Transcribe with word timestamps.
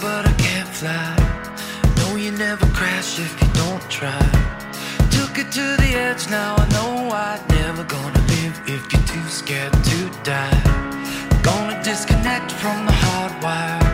but 0.00 0.26
I 0.26 0.32
can't 0.38 0.68
fly. 0.68 1.16
No, 1.96 2.16
you 2.16 2.32
never 2.32 2.66
crash 2.66 3.18
if 3.18 3.32
you 3.40 3.48
don't 3.54 3.82
try. 3.90 4.20
Took 5.10 5.38
it 5.38 5.50
to 5.52 5.66
the 5.82 5.90
edge, 5.94 6.28
now 6.28 6.56
I 6.56 6.68
know 6.68 7.10
I'm 7.12 7.40
never 7.48 7.84
gonna 7.84 8.22
live 8.34 8.60
if 8.66 8.92
you're 8.92 9.06
too 9.14 9.28
scared 9.28 9.72
to 9.72 10.10
die. 10.22 10.62
Gonna 11.42 11.82
disconnect 11.82 12.52
from 12.52 12.86
the 12.86 12.92
hard 12.92 13.42
wire. 13.42 13.85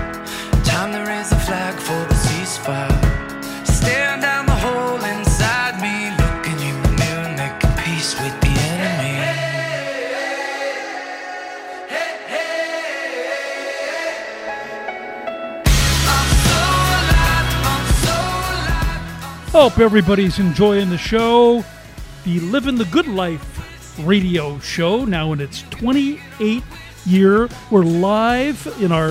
Hope 19.53 19.79
everybody's 19.79 20.39
enjoying 20.39 20.89
the 20.89 20.97
show. 20.97 21.63
The 22.25 22.41
Living 22.41 22.77
the 22.77 22.87
Good 22.87 23.07
Life 23.07 23.99
radio 24.03 24.59
show, 24.61 25.05
now 25.05 25.33
in 25.33 25.43
its 25.43 25.63
28th 25.65 26.63
year. 27.05 27.51
We're 27.71 27.83
live 27.83 28.67
in 28.81 28.93
our 28.93 29.09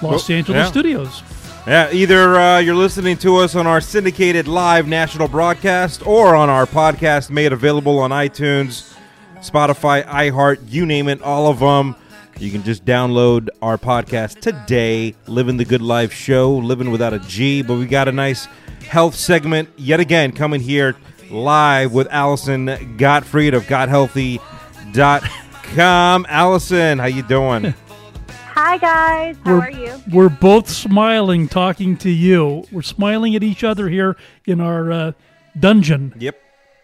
Los 0.00 0.28
Well, 0.28 0.38
Angeles 0.38 0.48
yeah. 0.48 0.66
studios. 0.66 1.22
Yeah, 1.66 1.92
either 1.92 2.34
uh, 2.34 2.58
you're 2.60 2.74
listening 2.74 3.18
to 3.18 3.36
us 3.36 3.54
on 3.54 3.66
our 3.66 3.82
syndicated 3.82 4.48
live 4.48 4.88
national 4.88 5.28
broadcast 5.28 6.04
or 6.06 6.34
on 6.34 6.48
our 6.48 6.64
podcast 6.64 7.28
made 7.28 7.52
available 7.52 7.98
on 7.98 8.10
iTunes, 8.10 8.96
Spotify, 9.40 10.02
iHeart, 10.06 10.60
you 10.68 10.86
name 10.86 11.08
it, 11.08 11.20
all 11.20 11.46
of 11.50 11.58
them. 11.58 11.94
You 12.38 12.50
can 12.50 12.62
just 12.64 12.84
download 12.84 13.48
our 13.60 13.78
podcast 13.78 14.40
today, 14.40 15.14
Living 15.26 15.56
the 15.56 15.64
Good 15.64 15.82
Life 15.82 16.12
Show, 16.12 16.52
living 16.52 16.90
without 16.90 17.12
a 17.12 17.20
G. 17.20 17.62
But 17.62 17.76
we 17.76 17.86
got 17.86 18.08
a 18.08 18.12
nice 18.12 18.46
health 18.88 19.14
segment 19.14 19.68
yet 19.76 20.00
again 20.00 20.32
coming 20.32 20.60
here 20.60 20.96
live 21.30 21.92
with 21.92 22.08
Allyson 22.10 22.96
Gottfried 22.96 23.54
of 23.54 23.62
GottHealthy.com. 23.64 26.26
Allyson, 26.28 26.98
how 26.98 27.06
you 27.06 27.22
doing? 27.22 27.74
Hi 28.54 28.76
guys, 28.76 29.36
how 29.44 29.54
we're, 29.54 29.60
are 29.60 29.70
you? 29.70 30.02
We're 30.12 30.28
both 30.28 30.68
smiling 30.68 31.48
talking 31.48 31.96
to 31.98 32.10
you. 32.10 32.64
We're 32.70 32.82
smiling 32.82 33.34
at 33.34 33.42
each 33.42 33.64
other 33.64 33.88
here 33.88 34.14
in 34.44 34.60
our 34.60 34.92
uh, 34.92 35.12
dungeon. 35.58 36.12
yep. 36.18 36.38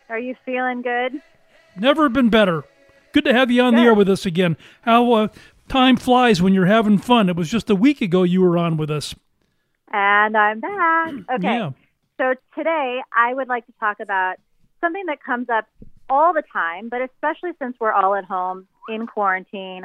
Are 0.08 0.18
you 0.18 0.34
feeling 0.46 0.80
good? 0.80 1.20
Never 1.76 2.08
been 2.08 2.30
better. 2.30 2.64
Good 3.18 3.24
to 3.24 3.34
have 3.34 3.50
you 3.50 3.62
on 3.62 3.74
the 3.74 3.82
air 3.82 3.94
with 3.94 4.08
us 4.08 4.26
again. 4.26 4.56
How 4.82 5.12
uh, 5.12 5.28
time 5.66 5.96
flies 5.96 6.40
when 6.40 6.54
you're 6.54 6.66
having 6.66 6.98
fun. 6.98 7.28
It 7.28 7.34
was 7.34 7.50
just 7.50 7.68
a 7.68 7.74
week 7.74 8.00
ago 8.00 8.22
you 8.22 8.40
were 8.40 8.56
on 8.56 8.76
with 8.76 8.92
us. 8.92 9.12
And 9.92 10.36
I'm 10.36 10.60
back. 10.60 11.14
Okay. 11.34 11.42
Yeah. 11.42 11.70
So 12.16 12.34
today 12.56 13.00
I 13.12 13.34
would 13.34 13.48
like 13.48 13.66
to 13.66 13.72
talk 13.80 13.98
about 13.98 14.36
something 14.80 15.04
that 15.06 15.20
comes 15.20 15.48
up 15.48 15.66
all 16.08 16.32
the 16.32 16.44
time, 16.52 16.90
but 16.90 17.02
especially 17.02 17.50
since 17.60 17.76
we're 17.80 17.92
all 17.92 18.14
at 18.14 18.24
home 18.24 18.68
in 18.88 19.08
quarantine, 19.08 19.84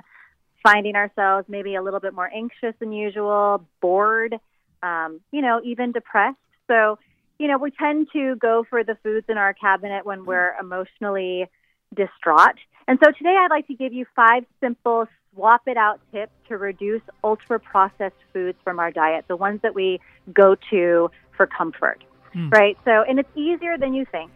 finding 0.61 0.95
ourselves 0.95 1.47
maybe 1.49 1.73
a 1.73 1.81
little 1.81 1.99
bit 1.99 2.13
more 2.13 2.29
anxious 2.31 2.75
than 2.79 2.91
usual, 2.91 3.65
bored, 3.81 4.35
um, 4.83 5.21
you 5.31 5.41
know, 5.41 5.59
even 5.63 5.91
depressed. 5.91 6.37
So, 6.67 6.99
you 7.39 7.47
know, 7.47 7.57
we 7.57 7.71
tend 7.71 8.09
to 8.13 8.35
go 8.35 8.63
for 8.69 8.83
the 8.83 8.95
foods 9.01 9.25
in 9.27 9.39
our 9.39 9.55
cabinet 9.55 10.05
when 10.05 10.23
we're 10.23 10.53
emotionally 10.61 11.49
distraught. 11.95 12.59
And 12.87 12.99
so 13.03 13.11
today 13.11 13.35
I'd 13.39 13.49
like 13.49 13.67
to 13.67 13.75
give 13.75 13.93
you 13.93 14.05
five 14.15 14.43
simple 14.59 15.07
swap 15.33 15.61
it 15.67 15.77
out 15.77 15.99
tips 16.11 16.31
to 16.47 16.57
reduce 16.57 17.01
ultra 17.23 17.59
processed 17.59 18.15
foods 18.31 18.57
from 18.63 18.79
our 18.79 18.91
diet, 18.91 19.25
the 19.27 19.35
ones 19.35 19.59
that 19.63 19.73
we 19.73 19.99
go 20.33 20.55
to 20.69 21.09
for 21.35 21.47
comfort. 21.47 22.03
Hmm. 22.33 22.49
Right? 22.49 22.77
So, 22.85 23.03
and 23.07 23.19
it's 23.19 23.29
easier 23.35 23.77
than 23.77 23.93
you 23.93 24.05
think. 24.11 24.31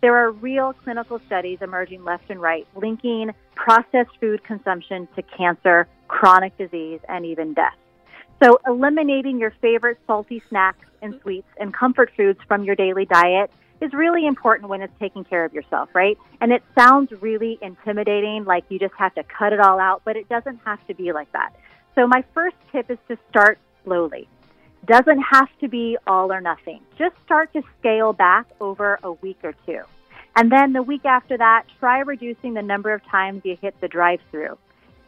There 0.00 0.16
are 0.16 0.30
real 0.30 0.74
clinical 0.84 1.20
studies 1.26 1.58
emerging 1.60 2.04
left 2.04 2.30
and 2.30 2.40
right 2.40 2.66
linking 2.76 3.32
processed 3.56 4.16
food 4.20 4.44
consumption 4.44 5.08
to 5.16 5.22
cancer, 5.22 5.88
chronic 6.06 6.56
disease, 6.56 7.00
and 7.08 7.26
even 7.26 7.54
death. 7.54 7.74
So, 8.42 8.60
eliminating 8.66 9.40
your 9.40 9.52
favorite 9.60 9.98
salty 10.06 10.40
snacks 10.48 10.86
and 11.02 11.18
sweets 11.22 11.48
and 11.58 11.74
comfort 11.74 12.12
foods 12.16 12.38
from 12.46 12.62
your 12.62 12.76
daily 12.76 13.06
diet 13.06 13.50
is 13.80 13.92
really 13.92 14.26
important 14.26 14.68
when 14.68 14.82
it's 14.82 14.92
taking 14.98 15.24
care 15.24 15.44
of 15.44 15.52
yourself, 15.52 15.88
right? 15.94 16.18
And 16.40 16.52
it 16.52 16.62
sounds 16.76 17.10
really 17.20 17.58
intimidating, 17.62 18.44
like 18.44 18.64
you 18.68 18.78
just 18.78 18.94
have 18.98 19.14
to 19.14 19.22
cut 19.24 19.52
it 19.52 19.60
all 19.60 19.78
out, 19.78 20.02
but 20.04 20.16
it 20.16 20.28
doesn't 20.28 20.60
have 20.64 20.84
to 20.88 20.94
be 20.94 21.12
like 21.12 21.30
that. 21.32 21.50
So, 21.94 22.06
my 22.06 22.24
first 22.34 22.56
tip 22.72 22.90
is 22.90 22.98
to 23.08 23.18
start 23.30 23.58
slowly. 23.84 24.28
Doesn't 24.84 25.20
have 25.20 25.48
to 25.60 25.68
be 25.68 25.96
all 26.06 26.32
or 26.32 26.40
nothing. 26.40 26.80
Just 26.96 27.14
start 27.24 27.52
to 27.52 27.62
scale 27.78 28.12
back 28.12 28.46
over 28.60 28.98
a 29.02 29.12
week 29.12 29.38
or 29.42 29.54
two. 29.66 29.80
And 30.36 30.52
then 30.52 30.72
the 30.72 30.82
week 30.82 31.04
after 31.04 31.36
that, 31.36 31.64
try 31.80 31.98
reducing 32.00 32.54
the 32.54 32.62
number 32.62 32.92
of 32.92 33.04
times 33.06 33.42
you 33.44 33.56
hit 33.60 33.80
the 33.80 33.88
drive 33.88 34.20
through 34.30 34.56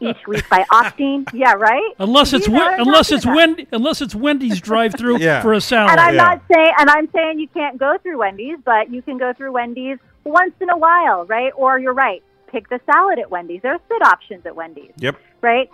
each 0.01 0.27
week 0.27 0.47
by 0.49 0.63
opting. 0.71 1.27
Yeah, 1.33 1.53
right? 1.53 1.93
Unless 1.99 2.33
it's 2.33 2.47
You 2.47 2.53
know 2.53 2.65
Wen- 2.65 2.79
unless 2.81 3.11
it's. 3.11 3.25
Wendy, 3.25 3.67
unless 3.71 4.01
it's 4.01 4.15
Wendy's 4.15 4.59
drive-through 4.59 5.17
Yeah. 5.19 5.41
for 5.41 5.53
a 5.53 5.61
salad. 5.61 5.91
And 5.91 5.99
I'm 5.99 6.15
Yeah. 6.15 6.23
not 6.23 6.41
saying, 6.53 6.71
and 6.79 6.89
I'm 6.89 7.09
saying 7.11 7.39
you 7.39 7.47
can't 7.47 7.77
go 7.77 7.97
through 8.01 8.17
Wendy's, 8.19 8.57
but 8.65 8.89
you 8.91 9.01
can 9.01 9.17
go 9.17 9.33
through 9.33 9.51
Wendy's 9.53 9.97
once 10.23 10.53
in 10.59 10.69
a 10.69 10.77
while, 10.77 11.25
right? 11.25 11.51
Or 11.55 11.79
you're 11.79 11.93
right, 11.93 12.21
pick 12.47 12.69
the 12.69 12.79
salad 12.85 13.19
at 13.19 13.31
Wendy's. 13.31 13.61
There 13.61 13.73
are 13.73 13.79
sit 13.87 14.01
options 14.01 14.45
at 14.45 14.55
Wendy's, 14.55 14.91
Yep. 14.97 15.15
right? 15.41 15.69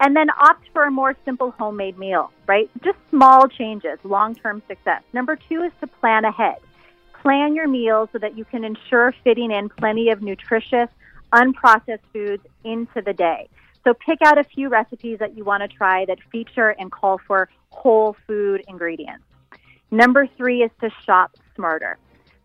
And 0.00 0.16
then 0.16 0.28
opt 0.30 0.68
for 0.72 0.84
a 0.84 0.90
more 0.90 1.14
simple 1.24 1.52
homemade 1.58 1.98
meal, 1.98 2.30
right? 2.46 2.68
Just 2.82 2.98
small 3.10 3.46
changes, 3.48 3.98
long-term 4.04 4.62
success. 4.66 5.02
Number 5.12 5.36
two 5.36 5.62
is 5.62 5.72
to 5.80 5.86
plan 5.86 6.24
ahead. 6.24 6.56
Plan 7.20 7.54
your 7.54 7.68
meals 7.68 8.08
so 8.12 8.18
that 8.18 8.36
you 8.36 8.44
can 8.44 8.64
ensure 8.64 9.14
fitting 9.22 9.52
in 9.52 9.68
plenty 9.68 10.08
of 10.10 10.22
nutritious, 10.22 10.88
unprocessed 11.32 12.04
foods 12.12 12.44
into 12.64 13.02
the 13.04 13.12
day. 13.12 13.48
So 13.84 13.94
pick 13.94 14.18
out 14.24 14.38
a 14.38 14.44
few 14.44 14.68
recipes 14.68 15.18
that 15.18 15.36
you 15.36 15.44
want 15.44 15.62
to 15.62 15.68
try 15.68 16.04
that 16.04 16.18
feature 16.30 16.70
and 16.78 16.90
call 16.90 17.18
for 17.26 17.48
whole 17.70 18.16
food 18.26 18.64
ingredients. 18.68 19.24
Number 19.90 20.26
three 20.36 20.62
is 20.62 20.70
to 20.80 20.90
shop 21.04 21.32
smarter. 21.56 21.98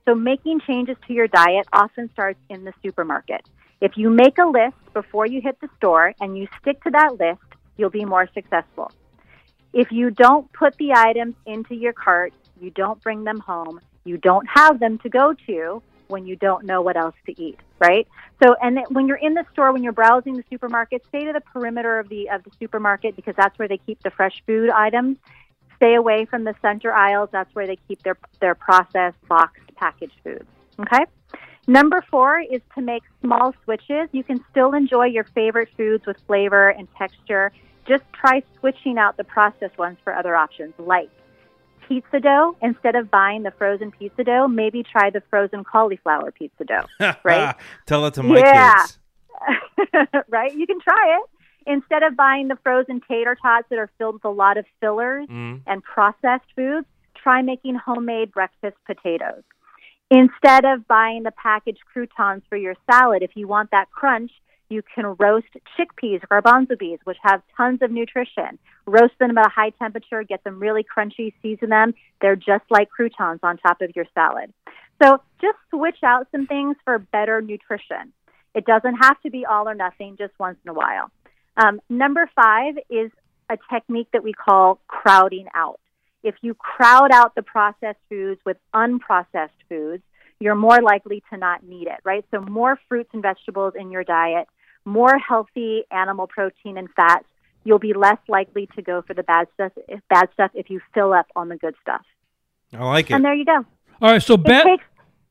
So 0.05 0.15
making 0.15 0.61
changes 0.61 0.97
to 1.07 1.13
your 1.13 1.27
diet 1.27 1.67
often 1.71 2.09
starts 2.13 2.39
in 2.49 2.63
the 2.63 2.73
supermarket. 2.81 3.41
If 3.81 3.97
you 3.97 4.09
make 4.09 4.37
a 4.37 4.45
list 4.45 4.77
before 4.93 5.27
you 5.27 5.41
hit 5.41 5.59
the 5.61 5.69
store 5.77 6.13
and 6.19 6.37
you 6.37 6.47
stick 6.59 6.83
to 6.83 6.89
that 6.91 7.19
list, 7.19 7.41
you'll 7.77 7.89
be 7.89 8.05
more 8.05 8.27
successful. 8.33 8.91
If 9.73 9.91
you 9.91 10.09
don't 10.09 10.51
put 10.53 10.75
the 10.77 10.93
items 10.93 11.35
into 11.45 11.75
your 11.75 11.93
cart, 11.93 12.33
you 12.59 12.71
don't 12.71 13.01
bring 13.03 13.23
them 13.23 13.39
home, 13.39 13.79
you 14.05 14.17
don't 14.17 14.47
have 14.47 14.79
them 14.79 14.97
to 14.99 15.09
go 15.09 15.33
to 15.45 15.83
when 16.09 16.25
you 16.25 16.35
don't 16.35 16.65
know 16.65 16.81
what 16.81 16.97
else 16.97 17.15
to 17.25 17.41
eat, 17.41 17.59
right? 17.79 18.07
So, 18.43 18.55
and 18.61 18.79
when 18.89 19.07
you're 19.07 19.17
in 19.17 19.33
the 19.33 19.45
store, 19.53 19.71
when 19.71 19.83
you're 19.83 19.93
browsing 19.93 20.35
the 20.35 20.43
supermarket, 20.49 21.03
stay 21.09 21.25
to 21.25 21.33
the 21.33 21.41
perimeter 21.41 21.99
of 21.99 22.09
the 22.09 22.29
of 22.29 22.43
the 22.43 22.51
supermarket 22.59 23.15
because 23.15 23.35
that's 23.35 23.57
where 23.57 23.67
they 23.67 23.77
keep 23.77 24.01
the 24.03 24.11
fresh 24.11 24.43
food 24.45 24.69
items. 24.69 25.17
Stay 25.75 25.95
away 25.95 26.25
from 26.25 26.43
the 26.43 26.55
center 26.61 26.91
aisles. 26.91 27.29
That's 27.31 27.53
where 27.53 27.67
they 27.67 27.77
keep 27.87 28.01
their 28.03 28.17
their 28.39 28.55
processed, 28.55 29.17
boxed, 29.27 29.75
packaged 29.75 30.19
foods. 30.23 30.45
Okay. 30.79 31.05
Number 31.67 32.01
four 32.09 32.39
is 32.39 32.61
to 32.75 32.81
make 32.81 33.03
small 33.21 33.53
switches. 33.65 34.07
You 34.13 34.23
can 34.23 34.43
still 34.51 34.73
enjoy 34.73 35.07
your 35.07 35.25
favorite 35.35 35.67
foods 35.75 36.05
with 36.05 36.17
flavor 36.25 36.69
and 36.69 36.87
texture. 36.97 37.51
Just 37.85 38.03
try 38.13 38.41
switching 38.59 38.97
out 38.97 39.17
the 39.17 39.25
processed 39.25 39.77
ones 39.77 39.97
for 40.03 40.15
other 40.15 40.35
options, 40.35 40.73
like 40.77 41.09
pizza 41.87 42.19
dough. 42.19 42.55
Instead 42.61 42.95
of 42.95 43.09
buying 43.09 43.43
the 43.43 43.51
frozen 43.51 43.91
pizza 43.91 44.23
dough, 44.23 44.47
maybe 44.47 44.83
try 44.83 45.09
the 45.09 45.21
frozen 45.29 45.63
cauliflower 45.63 46.31
pizza 46.31 46.63
dough. 46.63 46.85
Right? 47.23 47.55
Tell 47.85 48.05
it 48.05 48.13
to 48.15 48.23
my 48.23 48.37
Yeah. 48.39 48.73
kids. 48.73 48.99
right? 50.29 50.53
You 50.53 50.65
can 50.67 50.79
try 50.79 51.17
it. 51.19 51.29
Instead 51.69 52.01
of 52.03 52.15
buying 52.15 52.47
the 52.47 52.57
frozen 52.63 53.01
tater 53.07 53.35
tots 53.41 53.67
that 53.69 53.77
are 53.77 53.89
filled 53.97 54.15
with 54.15 54.25
a 54.25 54.29
lot 54.29 54.57
of 54.57 54.65
fillers 54.79 55.27
Mm. 55.27 55.61
and 55.67 55.83
processed 55.83 56.45
foods, 56.55 56.87
try 57.15 57.41
making 57.41 57.75
homemade 57.75 58.31
breakfast 58.31 58.77
potatoes. 58.85 59.43
Instead 60.09 60.63
of 60.63 60.87
buying 60.87 61.23
the 61.23 61.31
packaged 61.31 61.81
croutons 61.91 62.41
for 62.47 62.55
your 62.57 62.75
salad, 62.89 63.21
if 63.21 63.31
you 63.35 63.47
want 63.47 63.71
that 63.71 63.91
crunch, 63.91 64.31
you 64.69 64.81
can 64.95 65.15
roast 65.19 65.47
chickpeas, 65.77 66.21
garbanzo 66.29 66.77
beans, 66.77 66.99
which 67.03 67.17
have 67.21 67.41
tons 67.55 67.81
of 67.81 67.91
nutrition. 67.91 68.59
Roast 68.85 69.13
them 69.19 69.37
at 69.37 69.45
a 69.45 69.49
high 69.49 69.71
temperature, 69.71 70.23
get 70.23 70.43
them 70.43 70.59
really 70.59 70.83
crunchy, 70.83 71.33
season 71.41 71.69
them. 71.69 71.93
They're 72.21 72.35
just 72.35 72.65
like 72.69 72.89
croutons 72.89 73.39
on 73.43 73.57
top 73.57 73.81
of 73.81 73.95
your 73.95 74.05
salad. 74.13 74.53
So 75.01 75.21
just 75.41 75.57
switch 75.69 75.99
out 76.03 76.27
some 76.31 76.47
things 76.47 76.75
for 76.83 76.99
better 76.99 77.41
nutrition. 77.41 78.13
It 78.55 78.65
doesn't 78.65 78.95
have 78.95 79.21
to 79.21 79.29
be 79.29 79.45
all 79.45 79.69
or 79.69 79.75
nothing, 79.75 80.15
just 80.17 80.33
once 80.39 80.57
in 80.65 80.69
a 80.69 80.73
while. 80.73 81.11
Um, 81.55 81.79
number 81.89 82.29
five 82.35 82.75
is 82.89 83.11
a 83.49 83.57
technique 83.71 84.09
that 84.13 84.23
we 84.23 84.33
call 84.33 84.79
crowding 84.87 85.47
out. 85.53 85.79
If 86.23 86.35
you 86.41 86.53
crowd 86.55 87.11
out 87.13 87.35
the 87.35 87.43
processed 87.43 87.99
foods 88.09 88.41
with 88.45 88.57
unprocessed 88.73 89.49
foods, 89.69 90.03
you're 90.39 90.55
more 90.55 90.81
likely 90.81 91.23
to 91.31 91.37
not 91.37 91.63
need 91.63 91.87
it, 91.87 91.99
right? 92.03 92.25
So, 92.31 92.41
more 92.41 92.79
fruits 92.87 93.09
and 93.13 93.21
vegetables 93.21 93.73
in 93.79 93.91
your 93.91 94.03
diet, 94.03 94.47
more 94.87 95.17
healthy 95.19 95.83
animal 95.91 96.27
protein 96.27 96.77
and 96.77 96.87
fats, 96.95 97.25
you'll 97.63 97.77
be 97.79 97.93
less 97.93 98.17
likely 98.27 98.67
to 98.75 98.81
go 98.81 99.01
for 99.01 99.13
the 99.13 99.23
bad 99.23 99.47
stuff. 99.53 99.73
Bad 100.09 100.29
stuff 100.33 100.51
if 100.53 100.69
you 100.69 100.79
fill 100.93 101.13
up 101.13 101.27
on 101.35 101.49
the 101.49 101.57
good 101.57 101.75
stuff. 101.81 102.01
I 102.73 102.83
like 102.85 103.11
it. 103.11 103.13
And 103.15 103.23
there 103.25 103.33
you 103.33 103.45
go. 103.45 103.65
All 104.01 104.11
right, 104.11 104.21
so 104.21 104.37
bad, 104.37 104.63
takes 104.63 104.83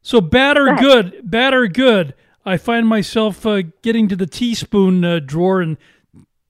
so 0.02 0.20
bad 0.20 0.58
or 0.58 0.66
Go 0.74 0.76
good, 0.76 1.20
bad 1.30 1.54
or 1.54 1.66
good. 1.68 2.14
I 2.44 2.56
find 2.58 2.86
myself 2.86 3.44
uh, 3.46 3.62
getting 3.82 4.06
to 4.08 4.16
the 4.16 4.26
teaspoon 4.26 5.04
uh, 5.04 5.18
drawer 5.20 5.60
and 5.60 5.76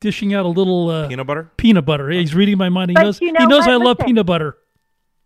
dishing 0.01 0.35
out 0.35 0.45
a 0.45 0.49
little 0.49 0.91
uh, 0.91 1.09
Peanut 1.09 1.27
butter. 1.27 1.51
peanut 1.57 1.85
butter. 1.87 2.11
He's 2.11 2.35
reading 2.35 2.59
my 2.59 2.69
mind. 2.69 2.91
He 2.91 2.95
But 2.95 3.03
knows. 3.05 3.21
you 3.21 3.33
know 3.33 3.41
he 3.41 3.47
knows 3.47 3.61
what? 3.61 3.71
I 3.71 3.77
love 3.77 3.97
Listen. 3.99 4.07
peanut 4.07 4.27
butter. 4.27 4.57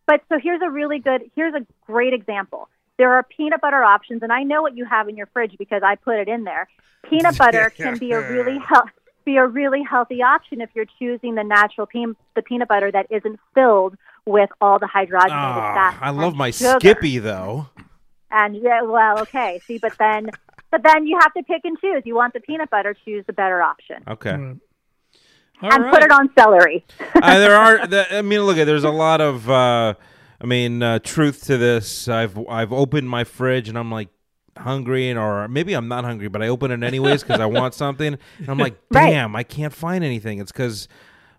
But 0.07 0.23
so 0.29 0.39
here's 0.39 0.61
a 0.63 0.71
really 0.71 0.99
good, 0.99 1.23
here's 1.35 1.55
a 1.55 1.67
great 1.87 2.13
example. 2.13 2.69
There 3.01 3.15
are 3.15 3.23
peanut 3.23 3.63
butter 3.63 3.83
options, 3.83 4.23
and 4.23 4.31
I 4.31 4.43
know 4.43 4.61
what 4.61 4.77
you 4.77 4.85
have 4.85 5.09
in 5.09 5.17
your 5.17 5.25
fridge 5.33 5.55
because 5.59 5.81
I 5.83 5.95
put 5.97 6.17
it 6.17 6.29
in 6.29 6.45
there. 6.45 6.69
Peanut 7.09 7.39
butter 7.39 7.71
can 7.77 7.97
be 7.97 8.13
a 8.13 8.21
really 8.21 8.59
hel- 8.59 8.91
be 9.25 9.37
a 9.39 9.47
really 9.47 9.83
healthy 9.83 10.23
option 10.23 10.61
if 10.61 10.69
you're 10.75 10.85
choosing 10.99 11.35
the 11.35 11.43
natural 11.43 11.87
pe- 11.87 12.05
the 12.37 12.43
peanut 12.43 12.69
butter 12.69 12.93
that 12.93 13.07
isn't 13.09 13.41
filled 13.55 13.97
with 14.27 14.51
all 14.61 14.79
the 14.79 14.87
hydrogenated 14.87 15.31
Ah, 15.31 15.73
fats. 15.75 15.97
I 16.03 16.11
love 16.11 16.35
my 16.35 16.51
sugar. 16.51 16.77
Skippy 16.79 17.19
though. 17.19 17.69
And 18.31 18.55
yeah, 18.55 18.83
well, 18.83 19.19
okay. 19.21 19.61
See, 19.67 19.79
but 19.79 19.95
then, 19.99 20.29
but 20.71 20.83
then 20.83 21.07
you 21.07 21.19
have 21.23 21.33
to 21.33 21.43
pick 21.43 21.63
and 21.65 21.79
choose. 21.81 22.03
You 22.05 22.15
want 22.15 22.35
the 22.35 22.41
peanut 22.41 22.69
butter, 22.69 22.95
choose 23.07 23.25
the 23.27 23.33
better 23.33 23.63
option, 23.63 24.03
Okay. 24.07 24.33
All 25.63 25.71
and 25.73 25.85
right. 25.85 25.93
put 25.93 26.03
it 26.03 26.11
on 26.11 26.31
celery. 26.39 26.85
uh, 27.15 27.39
there 27.39 27.57
are. 27.57 27.87
The, 27.93 28.19
I 28.19 28.23
mean, 28.23 28.43
look 28.43 28.59
at. 28.59 28.65
There's 28.67 28.85
a 28.85 28.91
lot 28.91 29.23
of. 29.23 29.49
Uh, 29.49 29.95
I 30.41 30.47
mean, 30.47 30.83
uh, 30.83 30.99
truth 31.01 31.45
to 31.47 31.59
this. 31.59 32.09
I've 32.09 32.39
I've 32.49 32.73
opened 32.73 33.09
my 33.11 33.25
fridge 33.25 33.69
and 33.69 33.77
I'm 33.79 33.91
like 33.91 34.09
hungry, 34.57 35.09
and 35.11 35.19
or 35.19 35.47
maybe 35.49 35.75
I'm 35.75 35.89
not 35.89 36.05
hungry, 36.05 36.29
but 36.29 36.43
I 36.43 36.49
open 36.49 36.71
it 36.71 36.83
anyways 36.83 37.23
because 37.23 37.41
I 37.41 37.47
want 37.61 37.75
something. 37.75 38.17
And 38.39 38.49
I'm 38.49 38.59
like, 38.59 38.77
Right. 38.91 39.11
damn, 39.11 39.37
I 39.37 39.43
can't 39.43 39.73
find 39.73 40.03
anything. 40.03 40.39
It's 40.41 40.53
because 40.53 40.89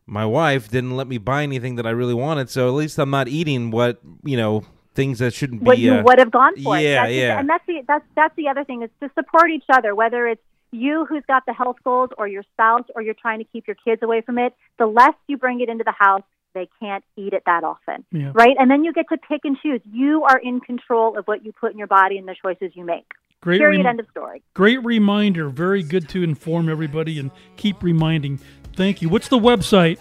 my 0.06 0.26
wife 0.26 0.70
didn't 0.70 0.96
let 0.98 1.08
me 1.08 1.18
buy 1.18 1.44
anything 1.44 1.76
that 1.76 1.86
I 1.88 1.92
really 1.92 2.14
wanted. 2.14 2.50
So 2.50 2.68
at 2.68 2.74
least 2.74 2.98
I'm 3.00 3.10
not 3.10 3.28
eating 3.28 3.72
what 3.72 4.00
you 4.24 4.38
know 4.38 4.64
things 4.94 5.20
that 5.20 5.34
shouldn't 5.34 5.64
what 5.64 5.78
be. 5.78 5.84
you 5.84 5.94
uh, 5.96 6.04
would 6.04 6.20
have 6.20 6.32
gone 6.32 6.56
for. 6.62 6.78
yeah, 6.78 7.04
that's 7.04 7.14
yeah. 7.14 7.40
and 7.40 7.50
that's 7.50 7.66
the 7.66 7.82
that's 7.88 8.06
that's 8.16 8.36
the 8.36 8.48
other 8.50 8.64
thing 8.64 8.84
is 8.84 8.90
to 9.02 9.10
support 9.16 9.50
each 9.50 9.66
other, 9.70 9.96
whether 9.96 10.28
it's 10.28 10.42
you 10.72 11.06
who's 11.06 11.24
got 11.28 11.44
the 11.46 11.54
health 11.54 11.78
goals 11.84 12.10
or 12.18 12.28
your 12.28 12.44
spouse 12.54 12.86
or 12.96 13.02
you're 13.02 13.14
trying 13.14 13.40
to 13.40 13.46
keep 13.46 13.68
your 13.68 13.76
kids 13.84 14.02
away 14.04 14.22
from 14.22 14.38
it. 14.38 14.54
The 14.80 14.86
less 14.86 15.14
you 15.28 15.38
bring 15.38 15.60
it 15.60 15.68
into 15.70 15.84
the 15.84 15.94
house, 15.98 16.24
they 16.54 16.68
can't 16.80 17.04
eat 17.16 17.34
it 17.34 17.44
that 17.46 17.64
often, 17.64 18.04
Yeah. 18.12 18.32
right? 18.34 18.56
And 18.60 18.70
then 18.70 18.84
you 18.84 18.94
get 18.94 19.08
to 19.10 19.18
pick 19.18 19.42
and 19.44 19.58
choose. 19.62 19.82
You 19.92 20.24
are 20.24 20.38
in 20.38 20.60
control 20.60 21.18
of 21.18 21.26
what 21.28 21.46
you 21.46 21.52
put 21.52 21.72
in 21.72 21.78
your 21.78 21.88
body 21.88 22.18
and 22.18 22.28
the 22.28 22.36
choices 22.42 22.72
you 22.76 22.86
make. 22.86 23.06
Great, 23.42 23.60
Period. 23.60 23.80
rem- 23.80 23.88
End 23.88 24.00
of 24.00 24.08
story. 24.12 24.44
great 24.54 24.84
reminder. 24.84 25.50
Very 25.50 25.82
good 25.84 26.08
to 26.10 26.22
inform 26.24 26.70
everybody 26.70 27.18
and 27.20 27.32
keep 27.58 27.82
reminding. 27.82 28.38
Thank 28.76 29.02
you. 29.02 29.10
What's 29.10 29.30
the 29.30 29.40
website? 29.40 29.98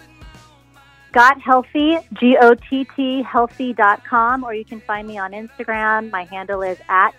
Gott 1.12 1.41
Healthy, 1.41 1.99
G 2.20 2.37
O 2.41 2.55
T 2.55 2.87
T 2.94 3.23
healthy.com, 3.23 4.44
or 4.44 4.55
you 4.55 4.64
can 4.64 4.81
find 4.81 5.08
me 5.08 5.19
on 5.19 5.32
Instagram. 5.32 6.11
My 6.11 6.25
handle 6.25 6.62
is 6.62 6.79
at 6.88 7.12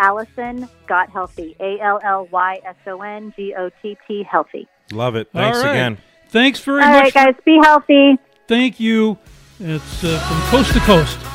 Allyson 0.00 0.68
Gott 0.86 1.10
Healthy, 1.10 1.56
A 1.60 1.78
L 1.80 2.00
L 2.02 2.26
Y 2.30 2.60
S 2.64 2.76
O 2.86 3.02
N 3.02 3.34
G 3.36 3.54
O 3.56 3.68
T 3.82 3.98
T 4.08 4.22
Healthy. 4.22 4.66
Love 4.92 5.16
it. 5.16 5.28
Thanks 5.32 5.58
All 5.58 5.64
right. 5.64 5.70
again. 5.72 5.98
Thanks 6.28 6.60
very 6.60 6.82
All 6.82 6.88
much. 6.90 7.02
right, 7.02 7.14
guys, 7.14 7.34
be 7.44 7.58
healthy. 7.62 8.16
Thank 8.46 8.78
you. 8.78 9.18
It's 9.58 10.04
uh, 10.04 10.18
from 10.28 10.40
coast 10.50 10.72
to 10.74 10.80
coast. 10.80 11.33